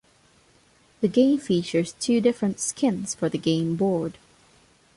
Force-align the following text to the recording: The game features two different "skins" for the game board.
The 1.01 1.07
game 1.07 1.37
features 1.37 1.93
two 1.99 2.21
different 2.21 2.59
"skins" 2.59 3.13
for 3.13 3.29
the 3.29 3.37
game 3.37 3.75
board. 3.75 4.17